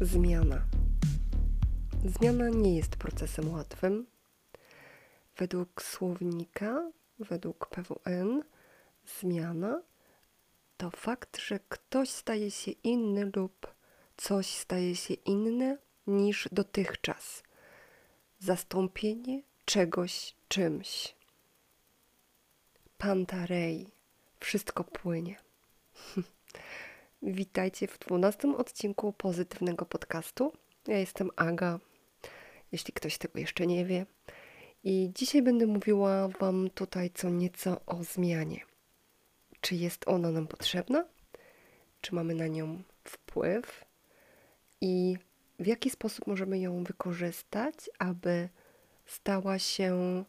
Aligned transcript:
Zmiana. 0.00 0.62
Zmiana 2.04 2.48
nie 2.48 2.76
jest 2.76 2.96
procesem 2.96 3.52
łatwym. 3.52 4.06
Według 5.36 5.82
słownika, 5.82 6.90
według 7.18 7.66
PWN, 7.66 8.42
zmiana 9.20 9.82
to 10.76 10.90
fakt, 10.90 11.38
że 11.38 11.60
ktoś 11.68 12.10
staje 12.10 12.50
się 12.50 12.70
inny 12.70 13.30
lub 13.36 13.74
coś 14.16 14.46
staje 14.46 14.96
się 14.96 15.14
inne 15.14 15.78
niż 16.06 16.48
dotychczas. 16.52 17.42
Zastąpienie 18.38 19.42
czegoś 19.64 20.34
czymś. 20.48 21.14
Pantarej. 22.98 23.86
Wszystko 24.40 24.84
płynie. 24.84 25.36
Witajcie 27.22 27.86
w 27.86 27.98
12 27.98 28.56
odcinku 28.56 29.12
pozytywnego 29.12 29.86
podcastu. 29.86 30.52
Ja 30.86 30.98
jestem 30.98 31.30
Aga, 31.36 31.78
jeśli 32.72 32.92
ktoś 32.92 33.18
tego 33.18 33.38
jeszcze 33.38 33.66
nie 33.66 33.84
wie. 33.84 34.06
I 34.84 35.10
dzisiaj 35.14 35.42
będę 35.42 35.66
mówiła 35.66 36.28
Wam 36.28 36.70
tutaj 36.70 37.10
co 37.14 37.30
nieco 37.30 37.80
o 37.86 38.04
zmianie. 38.04 38.60
Czy 39.60 39.74
jest 39.74 40.08
ona 40.08 40.30
nam 40.30 40.46
potrzebna? 40.46 41.04
Czy 42.00 42.14
mamy 42.14 42.34
na 42.34 42.46
nią 42.46 42.82
wpływ? 43.04 43.84
I 44.80 45.16
w 45.58 45.66
jaki 45.66 45.90
sposób 45.90 46.26
możemy 46.26 46.58
ją 46.58 46.84
wykorzystać, 46.84 47.74
aby 47.98 48.48
stała 49.06 49.58
się 49.58 50.24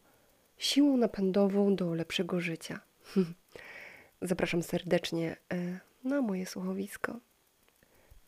siłą 0.57 0.97
napędową 0.97 1.75
do 1.75 1.93
lepszego 1.93 2.39
życia? 2.39 2.79
Zapraszam 4.21 4.63
serdecznie 4.63 5.35
e, 5.53 5.88
na 6.03 6.21
moje 6.21 6.45
słuchowisko. 6.45 7.19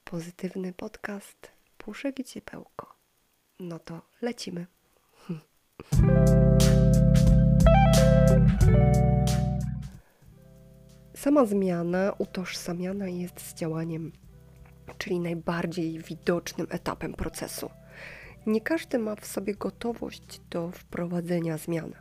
Pozytywny 0.03 0.73
podcast 0.73 1.51
Puszek 1.77 2.19
i 2.19 2.23
Ciepełko. 2.23 2.95
No 3.59 3.79
to 3.79 4.01
lecimy. 4.21 4.65
Sama 11.15 11.45
zmiana 11.45 12.13
utożsamiana 12.17 13.07
jest 13.07 13.41
z 13.41 13.53
działaniem, 13.53 14.11
czyli 14.97 15.19
najbardziej 15.19 15.99
widocznym 15.99 16.67
etapem 16.69 17.13
procesu. 17.13 17.69
Nie 18.45 18.61
każdy 18.61 18.99
ma 18.99 19.15
w 19.15 19.25
sobie 19.25 19.55
gotowość 19.55 20.41
do 20.49 20.71
wprowadzenia 20.71 21.57
zmian. 21.57 21.93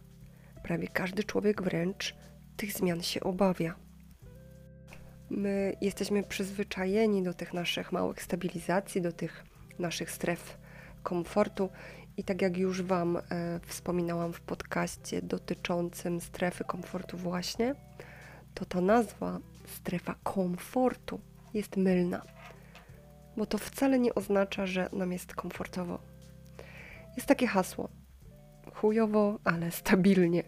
Prawie 0.63 0.89
każdy 0.89 1.25
człowiek 1.25 1.63
wręcz 1.63 2.17
tych 2.57 2.73
zmian 2.73 3.03
się 3.03 3.21
obawia. 3.21 3.90
My 5.31 5.77
jesteśmy 5.81 6.23
przyzwyczajeni 6.23 7.23
do 7.23 7.35
tych 7.35 7.55
naszych 7.55 7.93
małych 7.93 8.23
stabilizacji, 8.23 9.03
do 9.03 9.13
tych 9.13 9.45
naszych 9.79 10.11
stref 10.11 10.59
komfortu. 11.03 11.69
I 12.17 12.25
tak 12.25 12.43
jak 12.43 12.57
już 12.57 12.83
Wam 12.83 13.17
e, 13.17 13.21
wspominałam 13.67 14.33
w 14.33 14.41
podcaście 14.41 15.23
dotyczącym 15.23 16.21
strefy 16.21 16.65
komfortu, 16.65 17.17
właśnie, 17.17 17.75
to 18.55 18.65
ta 18.65 18.81
nazwa 18.81 19.39
strefa 19.67 20.15
komfortu 20.23 21.21
jest 21.55 21.77
mylna, 21.77 22.23
bo 23.37 23.47
to 23.47 23.59
wcale 23.59 23.99
nie 23.99 24.15
oznacza, 24.15 24.67
że 24.67 24.89
nam 24.93 25.13
jest 25.13 25.35
komfortowo. 25.35 25.99
Jest 27.17 27.29
takie 27.29 27.47
hasło: 27.47 27.89
chujowo, 28.75 29.39
ale 29.45 29.71
stabilnie. 29.71 30.43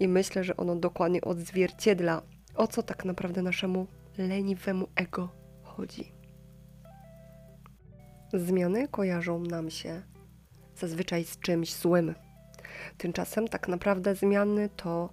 I 0.00 0.08
myślę, 0.08 0.44
że 0.44 0.56
ono 0.56 0.76
dokładnie 0.76 1.20
odzwierciedla, 1.20 2.22
o 2.54 2.66
co 2.66 2.82
tak 2.82 3.04
naprawdę 3.04 3.42
naszemu 3.42 3.86
leniwemu 4.18 4.88
ego 4.96 5.28
chodzi. 5.62 6.12
Zmiany 8.34 8.88
kojarzą 8.88 9.38
nam 9.38 9.70
się 9.70 10.02
zazwyczaj 10.76 11.24
z 11.24 11.38
czymś 11.38 11.74
złym. 11.74 12.14
Tymczasem 12.98 13.48
tak 13.48 13.68
naprawdę 13.68 14.14
zmiany 14.14 14.68
to 14.76 15.10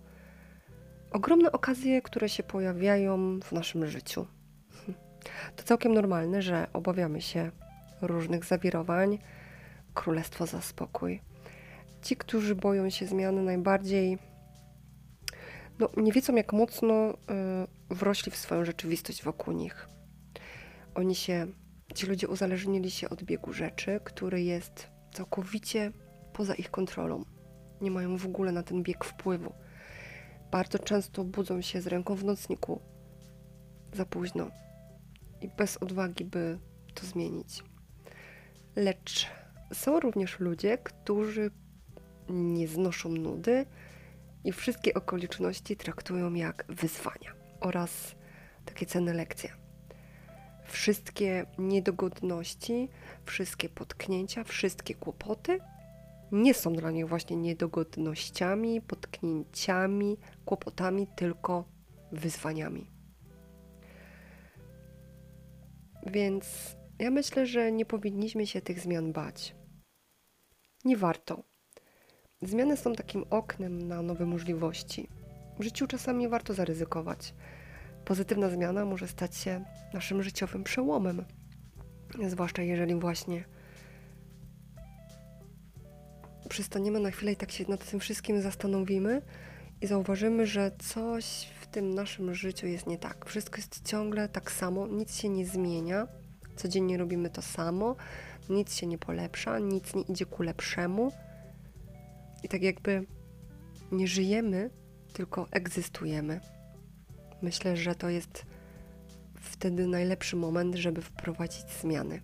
ogromne 1.11 1.51
okazje, 1.51 2.01
które 2.01 2.29
się 2.29 2.43
pojawiają 2.43 3.39
w 3.39 3.51
naszym 3.51 3.87
życiu. 3.87 4.25
To 5.55 5.63
całkiem 5.63 5.93
normalne, 5.93 6.41
że 6.41 6.67
obawiamy 6.73 7.21
się 7.21 7.51
różnych 8.01 8.45
zawirowań, 8.45 9.19
królestwo 9.93 10.45
za 10.45 10.61
spokój. 10.61 11.21
Ci, 12.01 12.15
którzy 12.15 12.55
boją 12.55 12.89
się 12.89 13.05
zmiany 13.05 13.41
najbardziej, 13.41 14.17
no, 15.79 15.89
nie 15.97 16.11
wiedzą, 16.11 16.35
jak 16.35 16.53
mocno 16.53 17.13
y, 17.13 17.15
wrośli 17.89 18.31
w 18.31 18.35
swoją 18.35 18.65
rzeczywistość 18.65 19.23
wokół 19.23 19.53
nich. 19.53 19.87
Oni 20.95 21.15
się, 21.15 21.47
ci 21.95 22.07
ludzie 22.07 22.27
uzależnili 22.27 22.91
się 22.91 23.09
od 23.09 23.23
biegu 23.23 23.53
rzeczy, 23.53 23.99
który 24.03 24.41
jest 24.41 24.87
całkowicie 25.13 25.91
poza 26.33 26.55
ich 26.55 26.71
kontrolą. 26.71 27.25
Nie 27.81 27.91
mają 27.91 28.17
w 28.17 28.25
ogóle 28.25 28.51
na 28.51 28.63
ten 28.63 28.83
bieg 28.83 29.05
wpływu. 29.05 29.53
Bardzo 30.51 30.79
często 30.79 31.23
budzą 31.23 31.61
się 31.61 31.81
z 31.81 31.87
ręką 31.87 32.15
w 32.15 32.23
nocniku 32.23 32.81
za 33.93 34.05
późno 34.05 34.49
i 35.41 35.47
bez 35.47 35.77
odwagi, 35.77 36.25
by 36.25 36.59
to 36.93 37.05
zmienić. 37.05 37.63
Lecz 38.75 39.27
są 39.73 39.99
również 39.99 40.39
ludzie, 40.39 40.77
którzy 40.77 41.51
nie 42.29 42.67
znoszą 42.67 43.09
nudy 43.09 43.65
i 44.43 44.51
wszystkie 44.51 44.93
okoliczności 44.93 45.75
traktują 45.75 46.33
jak 46.33 46.65
wyzwania 46.69 47.33
oraz 47.59 48.15
takie 48.65 48.85
cenne 48.85 49.13
lekcje. 49.13 49.49
Wszystkie 50.65 51.45
niedogodności, 51.57 52.89
wszystkie 53.25 53.69
potknięcia, 53.69 54.43
wszystkie 54.43 54.95
kłopoty 54.95 55.59
nie 56.31 56.53
są 56.53 56.73
dla 56.73 56.91
nich 56.91 57.07
właśnie 57.07 57.35
niedogodnościami, 57.35 58.81
potknięciami, 58.81 60.17
kłopotami, 60.45 61.07
tylko 61.15 61.65
wyzwaniami. 62.11 62.91
Więc 66.05 66.75
ja 66.99 67.11
myślę, 67.11 67.45
że 67.45 67.71
nie 67.71 67.85
powinniśmy 67.85 68.47
się 68.47 68.61
tych 68.61 68.79
zmian 68.79 69.13
bać. 69.13 69.55
Nie 70.85 70.97
warto. 70.97 71.43
Zmiany 72.41 72.77
są 72.77 72.93
takim 72.93 73.25
oknem 73.29 73.87
na 73.87 74.01
nowe 74.01 74.25
możliwości. 74.25 75.09
W 75.59 75.63
życiu 75.63 75.87
czasami 75.87 76.27
warto 76.27 76.53
zaryzykować. 76.53 77.33
Pozytywna 78.05 78.49
zmiana 78.49 78.85
może 78.85 79.07
stać 79.07 79.37
się 79.37 79.65
naszym 79.93 80.23
życiowym 80.23 80.63
przełomem, 80.63 81.25
zwłaszcza 82.27 82.61
jeżeli 82.61 82.95
właśnie 82.95 83.43
przystaniemy 86.49 86.99
na 86.99 87.11
chwilę 87.11 87.31
i 87.31 87.35
tak 87.35 87.51
się 87.51 87.65
nad 87.67 87.89
tym 87.91 87.99
wszystkim 87.99 88.41
zastanowimy 88.41 89.21
i 89.81 89.87
zauważymy, 89.87 90.47
że 90.47 90.71
coś 90.79 91.47
w 91.61 91.67
tym 91.67 91.93
naszym 91.95 92.33
życiu 92.33 92.67
jest 92.67 92.87
nie 92.87 92.97
tak. 92.97 93.25
Wszystko 93.25 93.57
jest 93.57 93.87
ciągle 93.87 94.29
tak 94.29 94.51
samo, 94.51 94.87
nic 94.87 95.15
się 95.15 95.29
nie 95.29 95.45
zmienia, 95.45 96.07
codziennie 96.55 96.97
robimy 96.97 97.29
to 97.29 97.41
samo, 97.41 97.95
nic 98.49 98.75
się 98.75 98.87
nie 98.87 98.97
polepsza, 98.97 99.59
nic 99.59 99.95
nie 99.95 100.01
idzie 100.01 100.25
ku 100.25 100.43
lepszemu. 100.43 101.11
I 102.43 102.49
tak 102.49 102.61
jakby 102.61 103.05
nie 103.91 104.07
żyjemy, 104.07 104.69
tylko 105.13 105.47
egzystujemy. 105.51 106.39
Myślę, 107.41 107.77
że 107.77 107.95
to 107.95 108.09
jest 108.09 108.45
wtedy 109.35 109.87
najlepszy 109.87 110.35
moment, 110.35 110.75
żeby 110.75 111.01
wprowadzić 111.01 111.69
zmiany. 111.81 112.21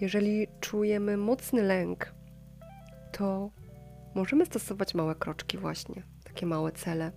Jeżeli 0.00 0.46
czujemy 0.60 1.16
mocny 1.16 1.62
lęk, 1.62 2.14
to 3.12 3.50
możemy 4.14 4.46
stosować 4.46 4.94
małe 4.94 5.14
kroczki, 5.14 5.58
właśnie 5.58 6.02
takie 6.24 6.46
małe 6.46 6.72
cele, 6.72 7.12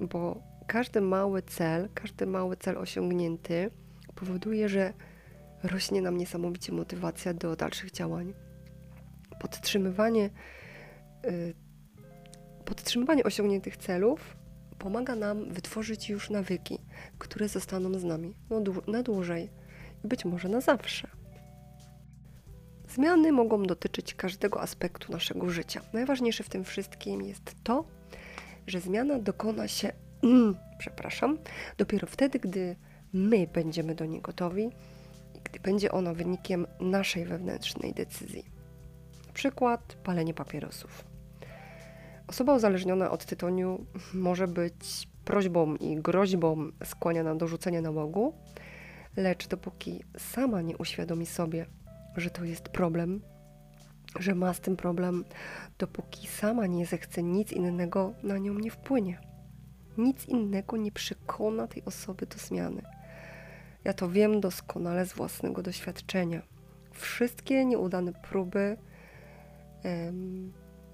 bo 0.00 0.42
każdy 0.66 1.00
mały 1.00 1.42
cel, 1.42 1.88
każdy 1.94 2.26
mały 2.26 2.56
cel 2.56 2.78
osiągnięty 2.78 3.70
powoduje, 4.14 4.68
że 4.68 4.92
rośnie 5.62 6.02
nam 6.02 6.16
niesamowicie 6.16 6.72
motywacja 6.72 7.34
do 7.34 7.56
dalszych 7.56 7.90
działań. 7.90 8.34
Podtrzymywanie, 9.42 10.30
y, 11.24 11.54
podtrzymywanie 12.64 13.24
osiągniętych 13.24 13.76
celów 13.76 14.36
pomaga 14.78 15.14
nam 15.14 15.52
wytworzyć 15.52 16.08
już 16.10 16.30
nawyki, 16.30 16.78
które 17.18 17.48
zostaną 17.48 17.98
z 17.98 18.04
nami 18.04 18.34
na 18.86 19.02
dłużej 19.02 19.50
i 20.04 20.08
być 20.08 20.24
może 20.24 20.48
na 20.48 20.60
zawsze. 20.60 21.08
Zmiany 22.88 23.32
mogą 23.32 23.62
dotyczyć 23.62 24.14
każdego 24.14 24.60
aspektu 24.60 25.12
naszego 25.12 25.50
życia. 25.50 25.80
Najważniejsze 25.92 26.44
w 26.44 26.48
tym 26.48 26.64
wszystkim 26.64 27.22
jest 27.22 27.54
to, 27.64 27.84
że 28.66 28.80
zmiana 28.80 29.18
dokona 29.18 29.68
się, 29.68 29.92
przepraszam, 30.78 31.38
dopiero 31.78 32.06
wtedy, 32.06 32.38
gdy 32.38 32.76
my 33.12 33.46
będziemy 33.46 33.94
do 33.94 34.04
niej 34.04 34.20
gotowi 34.20 34.64
i 35.34 35.40
gdy 35.44 35.60
będzie 35.60 35.92
ona 35.92 36.14
wynikiem 36.14 36.66
naszej 36.80 37.24
wewnętrznej 37.24 37.94
decyzji. 37.94 38.61
Przykład 39.34 39.94
palenie 39.94 40.34
papierosów. 40.34 41.04
Osoba 42.28 42.54
uzależniona 42.54 43.10
od 43.10 43.24
tytoniu 43.24 43.86
może 44.14 44.48
być 44.48 45.08
prośbą 45.24 45.76
i 45.76 45.96
groźbą 45.96 46.70
skłaniana 46.84 47.34
do 47.34 47.48
rzucenia 47.48 47.80
nałogu, 47.80 48.34
Lecz 49.16 49.48
dopóki 49.48 50.04
sama 50.18 50.62
nie 50.62 50.78
uświadomi 50.78 51.26
sobie, 51.26 51.66
że 52.16 52.30
to 52.30 52.44
jest 52.44 52.68
problem, 52.68 53.22
że 54.18 54.34
ma 54.34 54.54
z 54.54 54.60
tym 54.60 54.76
problem, 54.76 55.24
dopóki 55.78 56.26
sama 56.26 56.66
nie 56.66 56.86
zechce, 56.86 57.22
nic 57.22 57.52
innego 57.52 58.14
na 58.22 58.38
nią 58.38 58.54
nie 58.54 58.70
wpłynie. 58.70 59.20
Nic 59.98 60.28
innego 60.28 60.76
nie 60.76 60.92
przekona 60.92 61.66
tej 61.66 61.84
osoby 61.84 62.26
do 62.26 62.38
zmiany. 62.38 62.82
Ja 63.84 63.92
to 63.92 64.08
wiem 64.08 64.40
doskonale 64.40 65.06
z 65.06 65.12
własnego 65.12 65.62
doświadczenia. 65.62 66.42
Wszystkie 66.92 67.64
nieudane 67.64 68.12
próby 68.12 68.76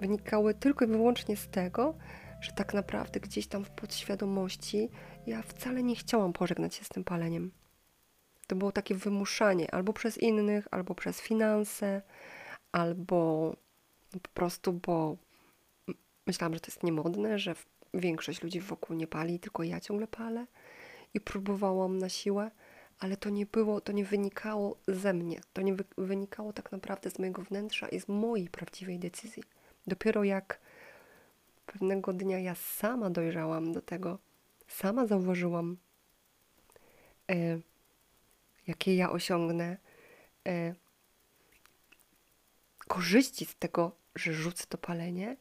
wynikały 0.00 0.54
tylko 0.54 0.84
i 0.84 0.88
wyłącznie 0.88 1.36
z 1.36 1.48
tego, 1.48 1.94
że 2.40 2.52
tak 2.52 2.74
naprawdę 2.74 3.20
gdzieś 3.20 3.46
tam 3.46 3.64
w 3.64 3.70
podświadomości 3.70 4.88
ja 5.26 5.42
wcale 5.42 5.82
nie 5.82 5.96
chciałam 5.96 6.32
pożegnać 6.32 6.74
się 6.74 6.84
z 6.84 6.88
tym 6.88 7.04
paleniem. 7.04 7.50
To 8.46 8.56
było 8.56 8.72
takie 8.72 8.94
wymuszanie 8.94 9.74
albo 9.74 9.92
przez 9.92 10.18
innych, 10.18 10.68
albo 10.70 10.94
przez 10.94 11.20
finanse, 11.20 12.02
albo 12.72 13.56
po 14.22 14.28
prostu, 14.34 14.72
bo 14.72 15.16
myślałam, 16.26 16.54
że 16.54 16.60
to 16.60 16.66
jest 16.66 16.82
niemodne, 16.82 17.38
że 17.38 17.54
większość 17.94 18.42
ludzi 18.42 18.60
wokół 18.60 18.96
nie 18.96 19.06
pali, 19.06 19.40
tylko 19.40 19.62
ja 19.62 19.80
ciągle 19.80 20.06
palę 20.06 20.46
i 21.14 21.20
próbowałam 21.20 21.98
na 21.98 22.08
siłę, 22.08 22.50
ale 22.98 23.16
to 23.16 23.30
nie 23.30 23.46
było, 23.46 23.80
to 23.80 23.92
nie 23.92 24.04
wynikało 24.04 24.76
ze 24.88 25.12
mnie, 25.12 25.40
to 25.52 25.62
nie 25.62 25.76
wynikało 25.98 26.52
tak 26.52 26.72
naprawdę 26.72 27.10
z 27.10 27.18
mojego 27.18 27.42
wnętrza 27.42 27.88
i 27.88 28.00
z 28.00 28.08
mojej 28.08 28.48
prawdziwej 28.48 28.98
decyzji. 28.98 29.42
Dopiero 29.86 30.24
jak 30.24 30.60
pewnego 31.66 32.12
dnia 32.12 32.38
ja 32.38 32.54
sama 32.54 33.10
dojrzałam 33.10 33.72
do 33.72 33.82
tego, 33.82 34.18
sama 34.68 35.06
zauważyłam, 35.06 35.76
e, 37.30 37.60
jakie 38.66 38.96
ja 38.96 39.10
osiągnę 39.10 39.76
e, 40.46 40.74
korzyści 42.88 43.44
z 43.46 43.54
tego, 43.54 43.96
że 44.14 44.32
rzucę 44.32 44.66
to 44.68 44.78
palenie, 44.78 45.36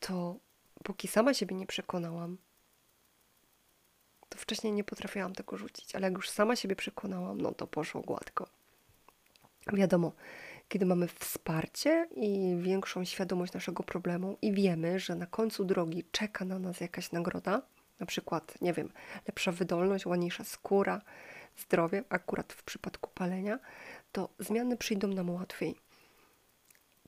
to 0.00 0.36
póki 0.84 1.08
sama 1.08 1.34
siebie 1.34 1.56
nie 1.56 1.66
przekonałam, 1.66 2.38
to 4.30 4.38
wcześniej 4.38 4.72
nie 4.72 4.84
potrafiłam 4.84 5.34
tego 5.34 5.56
rzucić, 5.56 5.94
ale 5.94 6.06
jak 6.06 6.14
już 6.14 6.30
sama 6.30 6.56
siebie 6.56 6.76
przekonałam, 6.76 7.40
no 7.40 7.52
to 7.52 7.66
poszło 7.66 8.00
gładko. 8.00 8.48
Wiadomo, 9.72 10.12
kiedy 10.68 10.86
mamy 10.86 11.08
wsparcie 11.08 12.08
i 12.16 12.56
większą 12.62 13.04
świadomość 13.04 13.52
naszego 13.52 13.82
problemu 13.82 14.38
i 14.42 14.52
wiemy, 14.52 15.00
że 15.00 15.14
na 15.14 15.26
końcu 15.26 15.64
drogi 15.64 16.04
czeka 16.12 16.44
na 16.44 16.58
nas 16.58 16.80
jakaś 16.80 17.12
nagroda, 17.12 17.62
na 18.00 18.06
przykład, 18.06 18.60
nie 18.60 18.72
wiem, 18.72 18.90
lepsza 19.28 19.52
wydolność, 19.52 20.06
ładniejsza 20.06 20.44
skóra, 20.44 21.00
zdrowie, 21.56 22.04
akurat 22.08 22.52
w 22.52 22.62
przypadku 22.62 23.10
palenia, 23.14 23.58
to 24.12 24.28
zmiany 24.38 24.76
przyjdą 24.76 25.08
nam 25.08 25.30
łatwiej. 25.30 25.74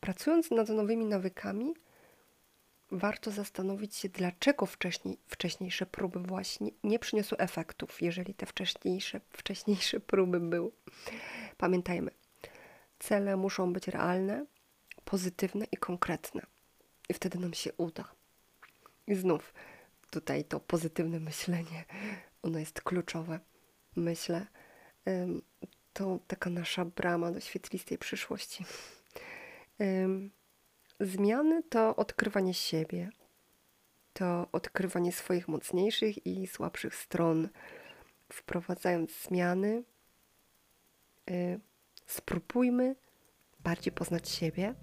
Pracując 0.01 0.51
nad 0.51 0.69
nowymi 0.69 1.05
nawykami, 1.05 1.75
warto 2.93 3.31
zastanowić 3.31 3.97
się, 3.97 4.09
dlaczego 4.09 4.67
wcześniej, 4.67 5.19
wcześniejsze 5.29 5.87
próby 5.87 6.21
właśnie 6.21 6.71
nie 6.85 6.99
przyniosły 6.99 7.39
efektów, 7.39 8.03
jeżeli 8.03 8.35
te 8.35 8.47
wcześniejsze, 8.47 9.21
wcześniejsze 9.31 10.01
próby 10.01 10.41
były. 10.41 10.71
Pamiętajmy, 11.57 12.11
cele 12.99 13.37
muszą 13.37 13.73
być 13.73 13.89
realne, 13.89 14.47
pozytywne 15.05 15.67
i 15.73 15.77
konkretne. 15.77 16.43
I 17.09 17.15
wtedy 17.15 17.39
nam 17.39 17.55
się 17.55 17.73
uda. 17.73 18.05
I 19.07 19.15
znów 19.15 19.55
tutaj 20.11 20.45
to 20.45 20.61
pozytywne 20.61 21.21
myślenie, 21.21 21.85
ono 22.43 22.59
jest 22.59 22.81
kluczowe. 22.81 23.41
Myślę, 23.97 24.47
to 25.93 26.19
taka 26.27 26.51
nasza 26.51 26.85
brama 26.85 27.33
do 27.33 27.41
świetlistej 27.41 27.99
przyszłości. 27.99 28.65
Zmiany 31.03 31.63
to 31.63 31.97
odkrywanie 31.97 32.55
siebie, 32.55 33.11
to 34.13 34.47
odkrywanie 34.53 35.13
swoich 35.13 35.49
mocniejszych 35.49 36.27
i 36.27 36.47
słabszych 36.47 36.95
stron. 36.95 37.49
Wprowadzając 38.33 39.23
zmiany, 39.23 39.85
y, 41.31 41.61
spróbujmy 42.07 42.97
bardziej 43.61 43.93
poznać 43.93 44.29
siebie 44.29 44.75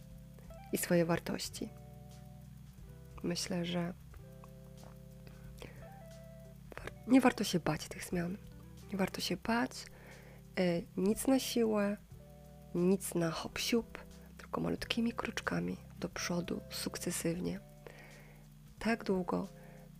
i 0.74 0.78
swoje 0.78 1.06
wartości. 1.06 1.70
Myślę, 3.24 3.66
że 3.66 3.94
nie 7.08 7.22
warto 7.22 7.44
się 7.44 7.60
bać 7.60 7.88
tych 7.88 8.04
zmian. 8.06 8.38
Nie 8.92 8.98
warto 8.98 9.22
się 9.22 9.38
bać. 9.38 9.86
Y, 10.60 10.86
nic 10.98 11.28
na 11.28 11.40
siłę, 11.40 11.98
nic 12.76 13.16
na 13.16 13.32
hop 13.32 13.60
tylko 14.50 14.62
malutkimi 14.62 15.14
kruczkami 15.14 15.78
do 16.00 16.10
przodu, 16.10 16.62
sukcesywnie. 16.70 17.60
Tak 18.80 19.04
długo, 19.04 19.48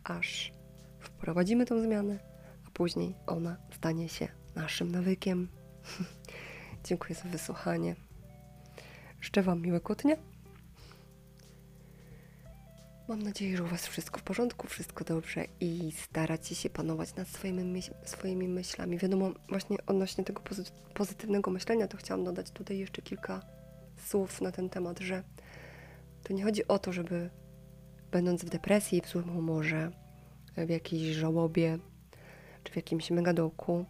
aż 0.04 0.52
wprowadzimy 1.00 1.66
tą 1.66 1.82
zmianę, 1.82 2.20
a 2.68 2.72
później 2.72 3.16
ona 3.28 3.58
stanie 3.72 4.10
się 4.10 4.28
naszym 4.56 4.92
nawykiem. 4.92 5.48
Dziękuję 6.86 7.16
za 7.16 7.30
wysłuchanie. 7.30 7.96
Życzę 9.22 9.42
Wam 9.44 9.62
miłego 9.62 9.96
dnia. 9.96 10.16
Mam 13.08 13.22
nadzieję, 13.22 13.58
że 13.58 13.64
u 13.64 13.68
Was 13.68 13.88
wszystko 13.88 14.20
w 14.20 14.24
porządku, 14.24 14.68
wszystko 14.68 15.04
dobrze 15.04 15.46
i 15.60 15.92
staracie 15.92 16.56
się 16.56 16.70
panować 16.70 17.16
nad 17.16 17.28
swoimi, 17.28 17.64
myśl 17.64 17.94
swoimi 18.06 18.48
myślami. 18.48 18.98
Wiadomo, 18.98 19.32
właśnie 19.50 19.78
odnośnie 19.88 20.24
tego 20.24 20.42
pozytywnego 20.94 21.52
myślenia, 21.52 21.88
to 21.88 21.98
chciałam 21.98 22.24
dodać 22.24 22.52
tutaj 22.52 22.78
jeszcze 22.78 23.02
kilka 23.02 23.59
słów 24.00 24.42
na 24.42 24.52
ten 24.52 24.70
temat, 24.70 25.00
że 25.00 25.24
to 26.24 26.34
nie 26.34 26.44
chodzi 26.44 26.68
o 26.68 26.80
to, 26.80 26.94
żeby 26.94 27.30
będąc 28.12 28.46
w 28.46 28.50
depresji, 28.50 29.02
w 29.02 29.08
złym 29.08 29.34
humorze, 29.34 29.92
w 30.58 30.70
jakiejś 30.70 31.16
żałobie 31.16 31.80
czy 32.64 32.74
w 32.74 32.76
jakimś 32.76 33.12
megadołku, 33.12 33.86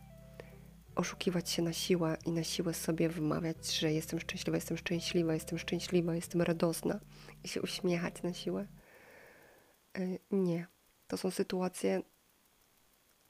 oszukiwać 0.96 1.50
się 1.50 1.62
na 1.62 1.74
siłę 1.74 2.18
i 2.26 2.32
na 2.32 2.44
siłę 2.44 2.74
sobie 2.74 3.10
wmawiać, 3.10 3.80
że 3.80 3.94
jestem 3.94 4.20
szczęśliwa, 4.20 4.58
jestem 4.58 4.78
szczęśliwa, 4.78 5.34
jestem 5.34 5.60
szczęśliwa, 5.60 6.16
jestem 6.16 6.42
radosna 6.42 7.00
i 7.44 7.48
się 7.48 7.62
uśmiechać 7.62 8.24
na 8.24 8.34
siłę. 8.34 8.68
Y, 9.98 10.20
nie. 10.32 10.68
To 11.08 11.18
są 11.18 11.32
sytuacje, 11.32 12.02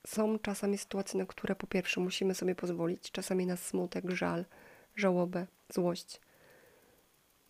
są 0.06 0.38
czasami 0.38 0.78
sytuacje, 0.78 1.20
na 1.20 1.26
które 1.26 1.54
po 1.54 1.66
pierwsze 1.66 2.00
musimy 2.00 2.34
sobie 2.34 2.54
pozwolić, 2.54 3.10
czasami 3.10 3.46
na 3.46 3.56
smutek, 3.56 4.10
żal, 4.10 4.44
żałobę, 4.96 5.46
złość. 5.68 6.20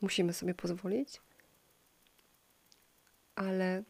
Musimy 0.00 0.32
sobie 0.32 0.54
pozwolić, 0.54 1.20
ale 3.34 3.82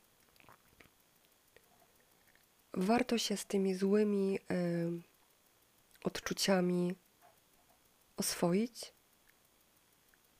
warto 2.74 3.18
się 3.18 3.36
z 3.36 3.46
tymi 3.46 3.74
złymi 3.74 4.38
y, 4.50 5.02
odczuciami 6.04 6.94
oswoić, 8.16 8.92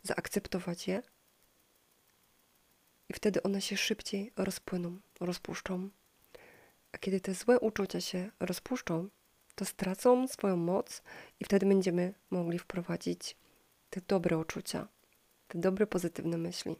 zaakceptować 0.02 0.88
je 0.88 1.02
i 3.08 3.14
wtedy 3.14 3.42
one 3.42 3.60
się 3.60 3.76
szybciej 3.76 4.32
rozpłyną, 4.36 5.00
rozpuszczą. 5.20 5.90
A 6.92 6.98
kiedy 6.98 7.20
te 7.20 7.34
złe 7.34 7.60
uczucia 7.60 8.00
się 8.00 8.30
rozpuszczą, 8.40 9.08
to 9.54 9.64
stracą 9.64 10.28
swoją 10.28 10.56
moc 10.56 11.02
i 11.40 11.44
wtedy 11.44 11.66
będziemy 11.66 12.14
mogli 12.30 12.58
wprowadzić 12.58 13.36
te 13.90 14.00
dobre 14.08 14.38
uczucia, 14.38 14.88
te 15.50 15.58
dobre, 15.58 15.86
pozytywne 15.86 16.38
myśli. 16.38 16.76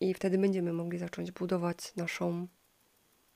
I 0.00 0.14
wtedy 0.14 0.38
będziemy 0.38 0.72
mogli 0.72 0.98
zacząć 0.98 1.30
budować 1.30 1.96
naszą 1.96 2.46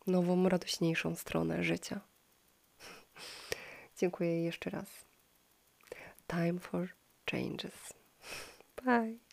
nową, 0.06 0.48
radośniejszą 0.48 1.14
stronę 1.14 1.64
życia. 1.64 2.00
Dziękuję 3.98 4.44
jeszcze 4.44 4.70
raz. 4.70 5.04
Time 6.26 6.60
for 6.60 6.88
changes. 7.30 7.92
Bye. 8.84 9.25